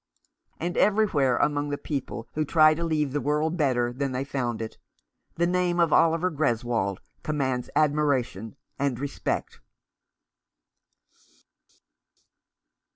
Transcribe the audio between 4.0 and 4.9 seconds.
they found it,